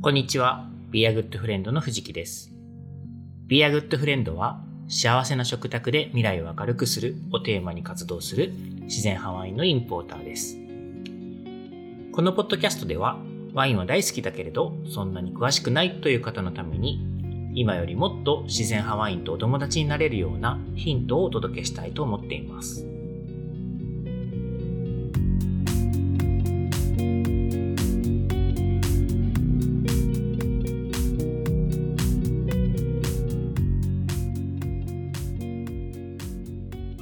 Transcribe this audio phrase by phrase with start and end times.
[0.00, 0.70] こんにちは。
[0.92, 2.52] Be a Good Friend の藤木です。
[3.48, 10.56] Be a Good Friend は幸せな食卓で未来を明るくするをテーマに活動する自然派ワインのインポーターです。
[12.12, 13.18] このポッドキャストでは
[13.54, 17.04] ワインは大好きだけれどそんなに詳しくないという方のために
[17.56, 22.86] 今よりもっと自然派ワインとお友達になれるようなヒントをお届けしたいと思っています。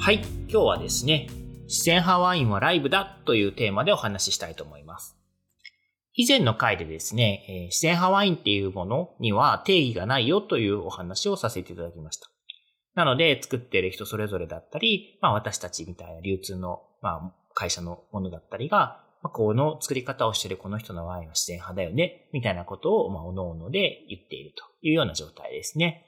[0.06, 1.27] はい、今日はですね、
[1.65, 5.16] 自然派ワインはライブだというテーマでお話ししたいと思います。
[6.14, 12.28] 以前の回でですね、えー自然派ワインっていうものには定義がないよというお話をさせていただきました。
[12.95, 26.05] なので、作ってる人それぞれだったり、まあ私たちみたいな流通の、まあ、会社のものだったりが、まあ、この作り方をしてるこの人のワインは自然派だよね、みたいなことを、まあ、おのおので言っているというような状態ですね。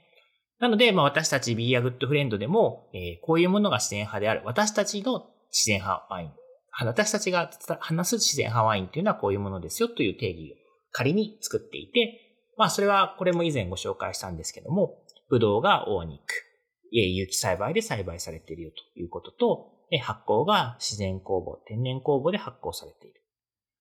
[0.60, 4.42] なので、まあ、私たち Be a Good Friend でも、えーこういうものが自然派である。
[4.44, 6.32] 私たちの自然派ワイン。
[6.84, 10.56] 私たちが話す自然派ワインっていうのはこういうものですよという定義を
[10.92, 12.20] 仮に作っていて、
[12.56, 14.98] まあ、それはこれも以前ご紹介したんですけども、
[15.28, 16.34] ブドウがオーニック、
[16.92, 23.22] え有機栽培で栽培されているよということと、発酵が自然酵母、天然酵母で発酵されている。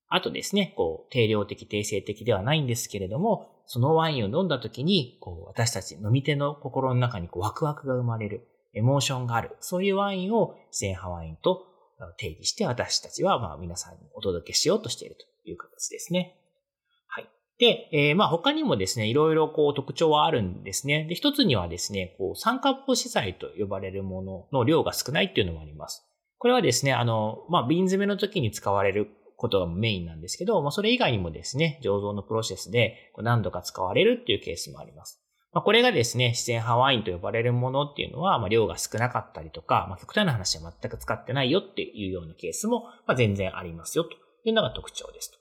[0.09, 11.65] あとですね、こう、定量的、定性的ではないんですけれども、そのワインを飲んだ時に、こう、私たち飲み手の心の中にこうワクワクが生まれる、エモーションがある、そういうワインを自然派ワインと
[12.17, 16.37] 定義して私たちは、まあ皆さんにお届けしようとしているという形ですね。
[17.07, 17.29] はい。
[17.57, 21.05] で、えーまあ他にもですね、いろいろこう特徴はあるんですね。
[21.09, 26.05] で、一つにはですね、こう酸化防止剤と呼ばれるものの量が少ないっていうのもあります。
[26.37, 35.23] これはですね、あの、まあ瓶詰めの時に使われることがメインなんですけど、まあ、それ以外にもですね、醸造のプロセスで何度か使われるっていうケースもあります。
[35.53, 44.11] まあ、これがですね、自然派ワインと呼ばれるものっていうのは、まあ、量が少なかったりとか、まあ、極端な話は全く使ってないよっていうようなケースも、まあ、全然ありますよと
[44.43, 45.37] いうのが特徴ですと。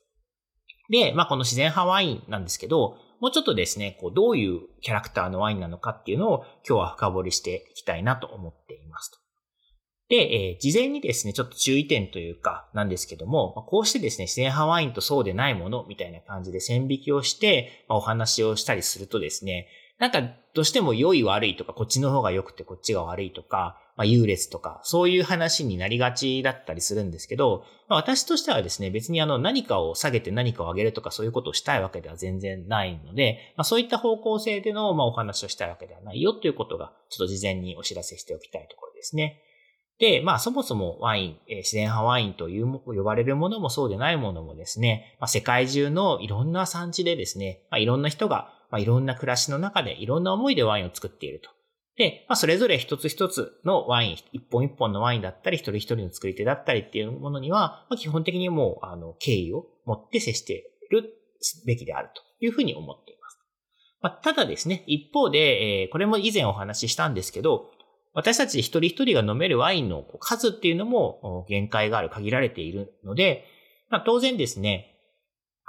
[0.91, 9.26] で、まあ、この自然派ワインなんですけど、もうちょっとですね、こう、どういうキャラクターのワインなのかっていうのを今日は深掘りしていきたいなと思っていますと。
[10.09, 19.69] で、えー事前にですね、ちょっと注意点というか、なんですけども、まあこうしてですね、自然派ワインとそうでないものみたいな感じで線引きをして、まあお話をしたりするとですね、
[19.99, 20.21] なんか、
[20.55, 39.43] どうしても良い悪いとか、こっちの方が良くてこっちが悪いとか、まあ、優劣とか、そういう話になりがちだったりするんですけど、まあ、私としてはですね、別にあの、何かを下げて何かを上げるとか、そういうことをしたいわけでは全然ないので、まあ、そういった方向性での、まあ、お話をしたいわけではないよということが、ちょっと事前にお知らせしておきたいところですね。
[39.99, 51.51] で、まあそもそもワイン、自然派ワインというも呼ばれるものもそうでないものもですね、まあ、世界中のいろんな産地でですね、まあ、いろんな人が、まあ、いろんな暮らしの中でいろんな思いでワインを作っていると。
[51.97, 60.53] で、まあそれぞれ一つ一つのワイン、一本一本のワインだったり、一人一人の作り手だったりっていうものには、まあ、基本的にもう、あの、敬意を持って接して
[60.91, 61.11] いる
[61.67, 63.39] べきであるというふうに思っています。
[64.03, 65.39] まあ、ただですね、一方で、
[65.83, 67.71] えーこれも以前お話ししたんですけど、
[68.17, 73.45] 私たち一人一人が飲めるワインの数っていうのも限界がある、限られているので、
[73.91, 74.97] まあ、当然ですね、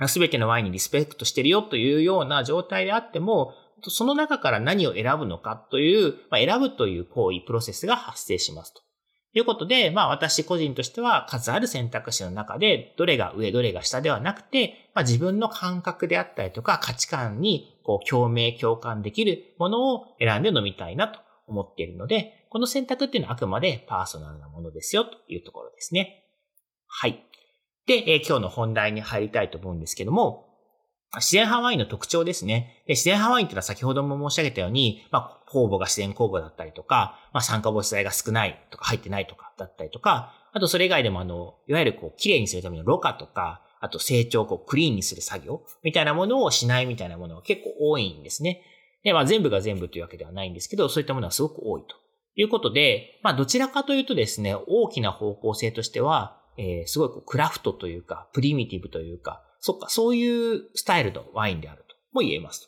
[0.08, 8.82] すべてのワインにリスペクトしてるよというような状態であっても、その中から何を選ぶのかという、まあ、選ぶという行為、プロセスが発生しますと。
[9.34, 26.26] ということで、まあ私個人としては数ある選択肢の中で、どれが上、どれが下ではなくて、まあ自分の感覚であったりとか価値観にこう共鳴、共感できるものを選んで飲みたいなと思っているので、この選択っていうのはあくまでパーソナルなものですよというところですね。
[26.88, 27.24] はい。
[27.86, 30.48] で、えー今日の本題に入りたいと思うんですけども、
[31.16, 32.84] 自然派ワインの特徴ですね。
[32.86, 48.64] で自然派ワインっていうのは先ほども申し上げたように、まあ、酵母が自然酵母だったりとか、まあ、酸化防止剤が少ないとか入ってないとかだったりとか、あとそれ以外でもあの、いわゆるこう、綺麗にするためのろ過とか、あと成長をこうクリーンにする作業みたいなものをしないみたいなものが結構多いんですね。
[49.04, 51.96] で、まあ全部が全部というわけではないんですけど、そういったものはすごく多いと
[52.38, 62.68] ということで、まあどちらかというとですね、大きな方向性としては、えーすごいこうクラフトというか、プリミティブというか、そっか、そういうスタイルのワインであるとも言えますと。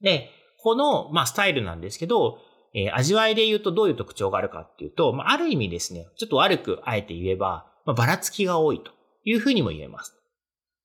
[0.00, 2.38] で、この、まあ、スタイルなんですけど、
[2.74, 8.90] えー味わいで言うとどういう特徴があるかっていうと、まあ、ある意味ですね、ちょっと悪くあえて言えば、まあ、ばらつきが多いと
[9.24, 10.12] いうふうにも言えます。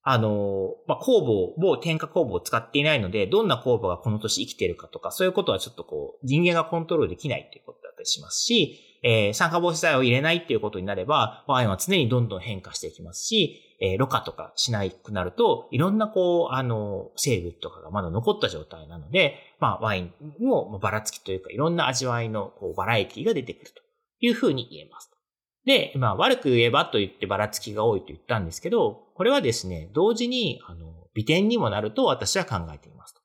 [0.10, 1.20] あの、まあ、酵
[1.60, 23.82] 母を、添加酵母を使っていないので、どんな酵母がこの年生きてるかとか、そういうことはちょっとこう、人間がコントロールできないということだったりしますし、えー、酸化防止剤を入れないっていうことになれば、ワインは常にどんどん変化していきますし、えー、ろ過とかしないくなると、いろんなこう、あの、成分とかがまだ残った状態なので、まあ、ワインもばらつきというか、いろんな味わいのこうバラエティが出てくると
[24.22, 25.12] いうふうに言えます。
[25.68, 33.22] で、まあ、悪く言えばと言ってばらつきが多いと言ったんですけど、これはですね、同時に、あの、美点にもなると私は考えていますと。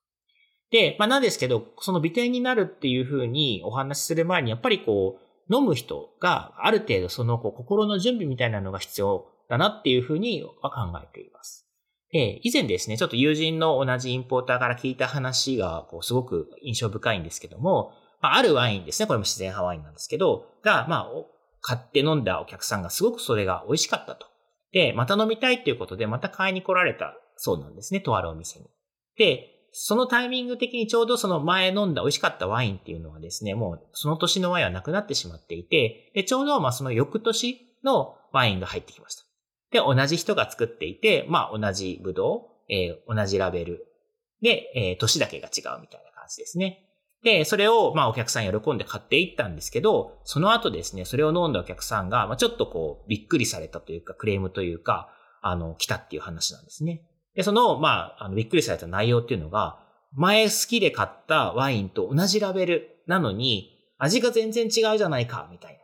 [0.70, 11.68] で、まあ、なんですけど、その美点になるっていうふうにお話しする前に、やっぱりこう、飲む人がある程度そのこう心の準備みたいなのが必要だなっていうふうには考えています。
[12.10, 17.92] で、以前ですね、ちょっと友人の同じインポーターから聞いた話が、こう、すごく印象深いんですけども、
[18.22, 21.08] まあ、あるワインですね、これも自然派ワインなんですけど、が、まあ、
[21.60, 24.26] 買って飲んだお客さんがすごくそれが美味しかったと。
[24.72, 28.66] で、また飲みたいっていうことで、また買いに来られたそうなんですね、とあるお店に。
[29.16, 39.22] で、そのタイミング的にちょうどその前飲んだ美味しかったワインっていうのはですね、もうその年のワインはなくなってしまっていて、で、ちょうどまあその翌年のワインが入ってきました。
[39.70, 43.86] で、同じ人が作っていて、まあ同じブドウ、えー、同じラベル。
[44.42, 46.91] で、えー、年だけが違うみたいな感じですね。
[47.22, 55.08] で、それを、まあ、お客さん喜んで買っていったんですけど、その後ですね、それを飲んだお客さんが、まあ、ちょっとこう、びっくりされたというか、クレームというか、
[55.40, 57.02] あの、来たっていう話なんですね。
[57.34, 59.78] で、その、まあ、あの、びっくりされた内容っていうのが、
[60.14, 65.78] 前好きで買ったワインと同じラベルなのに、味が全然違うじゃないか、みたいな。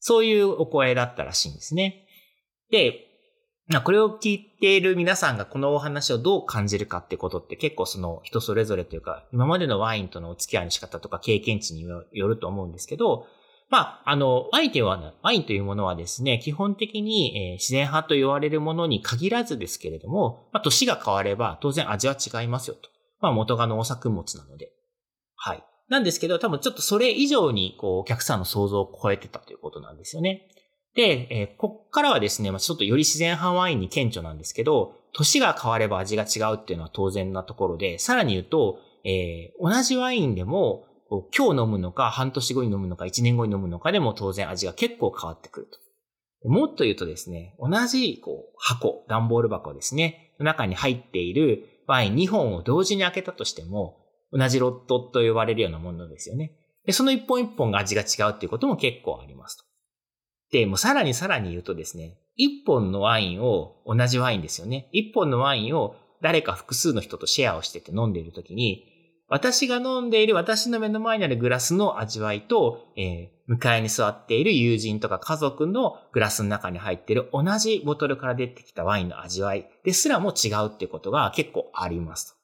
[0.00, 2.06] そういうお声だったらしいんですね。
[2.70, 3.07] で、
[3.84, 13.26] これを聞いている皆さんがこのお話をどう感じるかってことって結構その人それぞれというか、今までのワインとのお付き合いの仕方とか経験値によると思うんですけど、
[13.70, 22.88] まあ、あの、ワインというは、ワインというものはですね、基本的に、え、自然派と言われるものに限らずですけれども、まあ、年が変われば当然味は違いますよと。
[23.20, 24.70] まあ、元が農作物なので。
[25.36, 25.62] はい。
[25.90, 30.48] なんですけど、多分ちょっとそれ以上に、こう、お客さんの想像を超えてたということなんですよね。
[30.94, 40.84] で、えー、こっからはですね、まあ、ちょっとより自然派ワインに顕著なんですけど、年が変われば味が違うっていうのは当然なところで、さらに言うと、えー、同じワインでも、
[41.36, 45.66] 今日飲むのか、半年後に飲むのか、1年後に飲むのかでも当然味が結構変わってくる
[46.42, 46.48] と。
[46.48, 53.98] もっと言うとですね、同じこう箱、段ボール箱ですね、中に入っているワイン2本を同時に開けたとしても、
[54.30, 56.52] 同じロットと呼ばれるようなものですよね。
[56.84, 59.64] で、その一本一本が味が違うっていうことも結構ありますと。
[60.50, 64.88] で、もうさらにさらに言うとですね、一本のワインを、同じワインですよね。
[64.92, 68.84] 一本のワインを誰か複数の人とシェアをしてて飲んでいるときに、
[69.28, 82.38] 私が飲んでいる私の目の前にあるグラスの味わいと、えー、向かいに座っている友人とか家族のグラスの中に入っている同じボトルから出てきたワインの味わいですらも違うっていうことが結構あります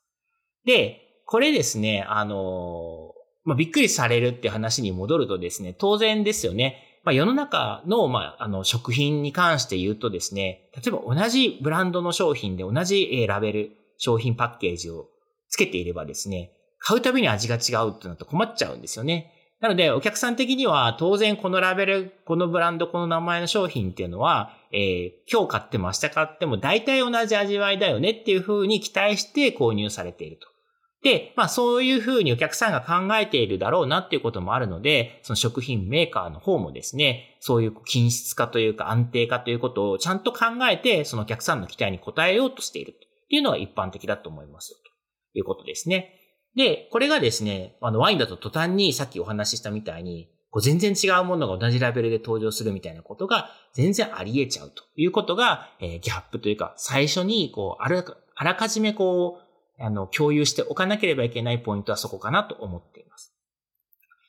[0.66, 6.83] で、これですね、あのー、まあ、びっくりされるって話に戻るとですね、当然ですよね。
[7.04, 15.08] まあ、世の中の、まあ、あの、食品に関して言うとですね、例えば同じブランドの商品で同じラベル、商品パッケージを
[15.48, 19.32] つけていればですね、買うたびに味が違うってなると困っちゃうんですよね。
[19.60, 30.53] なので、お客さん的には当然このラベル、このブランド、この名前の商品っていうのは、えー、今日買っても明日買っても大体同じ味わいだよねっていうふうに期待して購入されていると。
[31.04, 44.78] で、まあそういうふうにお客さんが考えているだろうなっていうこともあるので、その食品メーカーの方もですね、そういう均質化というか安定化ということをちゃんと考えて、そのお客さんの期待に応えようとしているっていうのが一般的だと思いますよ
[45.32, 46.14] ということですね。
[46.56, 58.04] で、これがですね、あのワインだと途端にさっきお話ししたみたいに、こう全然違うものが同じラベルで登場するみたいなことが全然あり得ちゃうということが、えー、ギャップというか、最初にこうあら
[58.36, 59.43] あらかじめこう
[59.78, 63.34] あの、共有しておかなければいけないポイントはそこかなと思っています。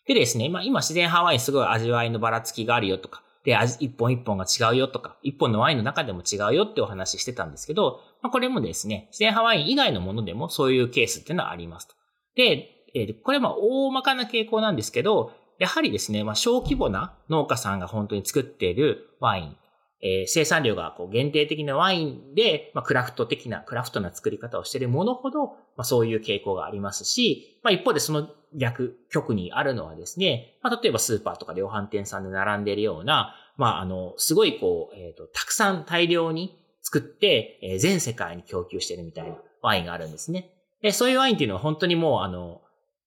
[0.08, 11.96] でですね、まあ今自然派ワインすごい味わいのばらつきがあるよとか、で、味、一本一本が違うよとか、一本のワインの中でも違うよってお話ししてたんですけど、まあこれもですね、自然派ワイン以外のものでもそういうケースっていうのはありますと。
[12.36, 19.58] で、えこれは大まかな傾向なんですけど、やはりですね、まあ小規模な農家さんが本当に作っているワイン
[20.06, 40.52] えー、生産量がこう限定的なワインで、まあ、クラフト的な、クラフトな作り方をしているものほど、まあ、そういう傾向がありますし、まあ、一方でその逆、極にあるのはですね、まあ、例えばスーパーとか量販店さんで並んでいるような、まあ、あの、すごいこう、えっ、ー、と、たくさん大量に作って、えー、全世界に供給してるみたいなワインがあるんですね。
[40.84, 42.62] で、そういうワインっていうのは本当にもう、あの、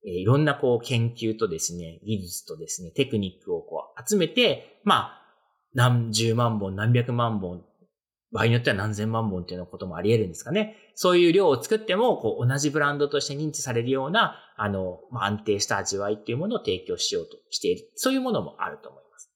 [0.04, 5.17] え、いろんなこう研究とですね、技術とですね、テクニックをこう集めて、まあ、
[5.78, 7.62] 何十万本、何百万本、
[8.32, 10.74] 場合によっては何千万本っていうのこともあり得るんですかね。
[10.96, 17.88] そういう量を作っても、こう、同じブランドとして認知されるような、あの、まあ、安定した味わいっていうものを提供しようとしている。
[17.94, 19.30] そういうものもあると思います。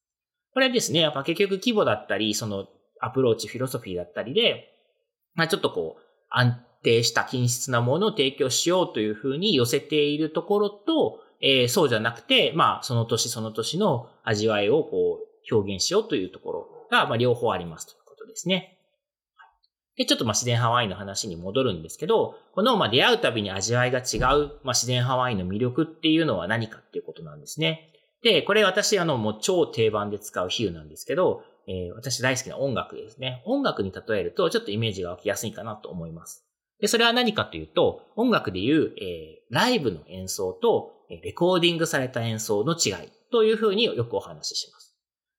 [0.52, 2.66] これですね、やっぱ結局規模だったり、その
[3.00, 4.64] アプローチ、フィロソフィーだったりで、
[5.34, 18.78] まあちょっとこう、安定した均質なものを提供しようというふうに寄せているところと、えー、そうじゃなくて、まあその年その年の味わいをこう表現しようというところが、まあ両方ありますということですね。
[19.96, 24.20] で、ちょっとまあ自然ハワイの話に戻るんですけど、このまあ出会うたびに味わいが違う、
[24.62, 27.90] まあ自然ハワイの魅力っていうのは何かっていうことなんですね。
[28.22, 33.42] で、これ私あのもう超定番で使う比喩なんですけど、えー、私大好きな音楽ですね。
[33.46, 36.44] 音楽に例えるとちょっとイメージが湧きやすいかなと思います。
[36.82, 40.90] で、それは何かというと、音楽でいう、えー、ライブの演奏と、
[41.22, 44.81] レコーディングされた演奏の違いというふうによくお話しします。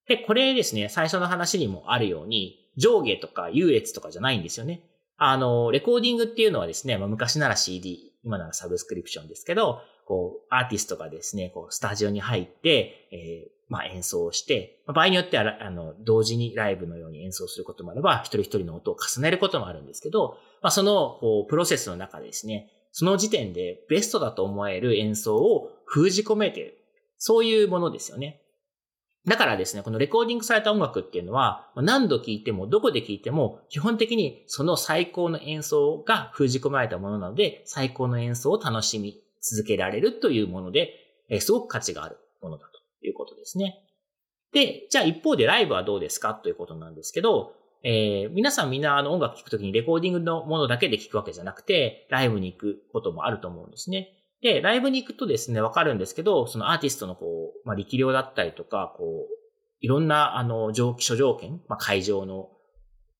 [0.08, 4.82] で、これですね、最初の話にもあるように、上下とか優越とかじゃないんですよね。
[5.16, 26.78] あの、レコーディングっていうのはですね、まあ、昔なら CD、今ならサブスクリプションですけど、こう、アーティストがですね、こう、スタジオに入って、えー、まあ演奏をして、まあ場合によっては、あの、同時にライブのように演奏することもあれば、一人一人の音を重ねることもあるんですけど、まあその、こう、プロセスの中でですね、その時点でベストだと思える演奏を封じ込めてる。
[27.18, 28.42] そういうものですよね。
[29.26, 40.92] だからですね、このレコーディングされた音楽っていうのは、何度聴いても、どこで聴いても、基本的にその最高の演奏が封じ込められたものなので、最高の演奏を楽しみ続けられるというもので、
[41.40, 43.80] すごく価値があるものだということですね。
[44.52, 54.12] で、じゃあ一方でライブはどうですかということなんですけど、えー、皆さんみんなあの音楽聴くときにレコーディングのものだけで聴くわけじゃなくて、ライブに行くこともあると思うんですね。
[54.44, 59.34] で、ライブに行くとですね、わかるんですけど、そのアーティストのこう、まあ、力量だったりとか、こう、
[59.80, 62.50] いろんな、あの、条諸条件、まあ、会場の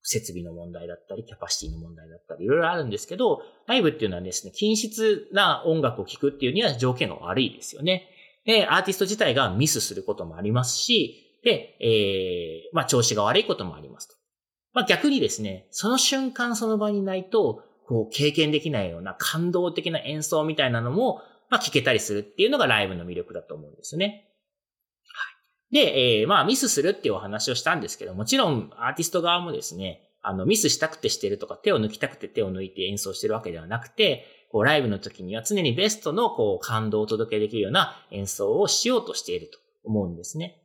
[0.03, 8.07] 設備の問題だったり、キャパシティの問題だったり、いろいろあるんですけど、ライブっていうのはですね、均質な音楽を聴くっていうには条件が悪いですよね。
[8.45, 14.15] で、アーティスト自体がミスすることもありますし、で、えー、まあ、調子が悪いこともありますと。
[14.73, 24.27] まあ、逆にですね、その瞬間その場にないと、こう経験できないような感動的な演奏みたいなのも、まあ聞けたりするっていうのがライブの魅力だと思うんですね。
[25.71, 25.85] はい。
[25.85, 40.63] で、えー、まあミスするっていうお話をしたんですけど、もちろんアーティスト側もですね、あのミスしたくてしてるとか手を抜きたくて手を抜いて演奏してるわけではなくて、こうライブの時には常にベストのこう感動をお届けできるような演奏をしようとしていると思うんですね。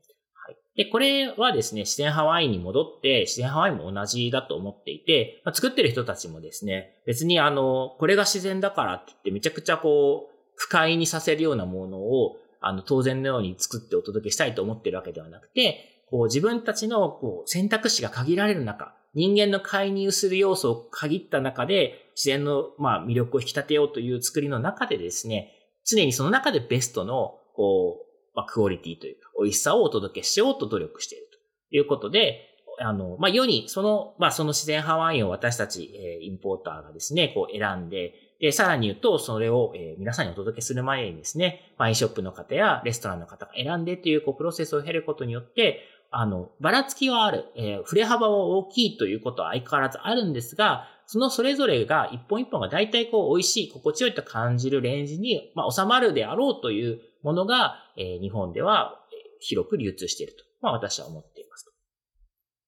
[0.76, 25.52] で、これはですね、自然ハワイに戻って、自然ハワイも同じだと思っていて、まあ、作ってる人たちもですね、別にあの、これが自然だからって言ってめちゃくちゃこう、不快にさせるようなものを、あの、当然のように作ってお届けしたいと思ってるわけではなくて、こう、自分たちのこう選択肢が限られる中、人間の介入する要素を限った中で、自然の、まあ、魅力を引き立てようという作りの中でですね、
[25.84, 31.26] 常にその中でベストの、こう、まあ、クオリティというか、美味しさをお届けしようと努力している
[31.70, 32.46] ということで、
[32.80, 45.80] あの、まあ、世に、その、まあ、その自然ハワインを私たち、えー、インポーターがですね、こう選んで、で、さらに言うと、それを、えー、皆さんにお届けする前にですね、ワインショップの方やレストランの方が選んでという、こう、プロセスを経ることによって、
[46.10, 58.99] あの、ばらつきはある、えー、振れ幅は大きいということは相変わらずあるんですが、そのそれぞれが一本一本が大体こう美味しい、心地よいと感じるレンジに、まあ、収まるであろうというものが、えー、日本では
[59.40, 61.72] 広く流通していると、まあ、私は思っていますと。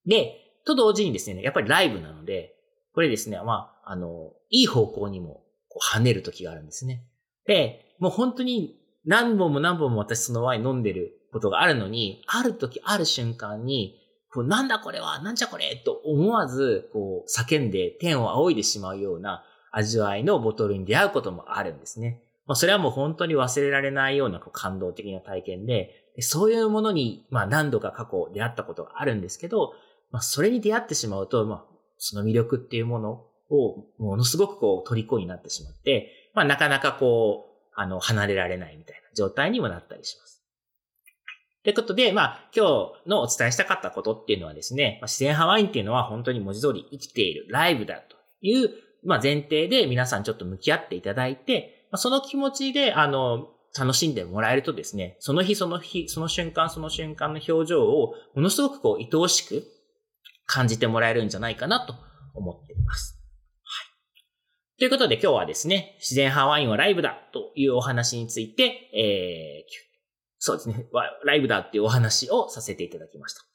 [0.07, 2.55] で、と同時にですね、やっぱりライブなので、
[2.95, 7.05] これですね、まあ、あの、いい方向にもこう跳ねる時があるんですね。
[7.47, 13.99] で、もう本当に何本も何本も私そのワイン飲んでることがあるのに、ある時、ある瞬間に、
[14.33, 22.23] こうなんだこれは、なんじゃこれと思わず、こう、叫んで天を仰いでしまうような味わいのボトルに出会うこともあるんですね。
[22.47, 29.73] まあ、それはもう本当に忘れられないようなこう感動的な体験で、そういうものに、まあ何度か過去出会ったことがあるんですけど、
[30.11, 31.65] まあそれに出会ってしまうと、まあ
[31.97, 40.43] その魅力っていうものをものすごくこう虜になってしまって、まあなかなかこう、あの、離れられないみたいな状態にもなったりします。
[41.65, 42.67] ということで、まあ、今
[43.05, 48.71] 日のお伝えしたかったことっていうのはですね、自然ハワインっていうのは本当に文字通り生きているライブだという、
[49.05, 53.49] まあ、前提で皆さんちょっと向き合っていただいて、その気持ちで、あの、
[53.79, 59.65] 楽しんでもらえるとですね、その日その日、その瞬間その瞬間の表情をものすごくこう、愛おしく
[60.47, 61.95] 感じてもらえるんじゃないかなと
[62.35, 63.19] 思っています。
[63.63, 63.85] は
[64.77, 64.79] い。
[64.79, 68.65] ということで今日はですね、自然派ワインはライブだというお話について、
[68.95, 69.93] えー、
[70.39, 70.87] そうですね、
[71.25, 73.52] ライブだっていうお話をさせていただきました。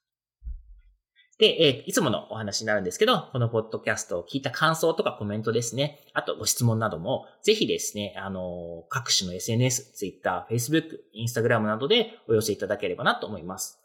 [1.40, 6.00] で、えいつものお話になるんですけど、このポッドキャストを聞いた感想とかコメントですね。
[6.14, 10.84] あとご質問なども、ぜひですね、あの、各種の SNS、Twitter、Facebook、
[11.16, 13.80] Instagram などでお寄せいただければなと思います。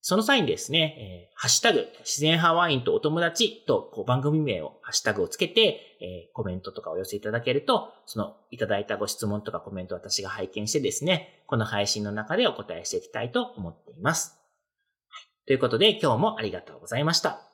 [0.00, 14.37] その際にですね、え、ハッシュタグ、自然派ワインとお友達とこう番組名を、ハッシュタグをつけて、え、コメントとかお寄せいただけると、そのいただいたご質問とかコメントを私が拝見してですね、この配信の中でお答えしていきたいと思っています。
[15.48, 17.47] ということで今日もありがとうございました。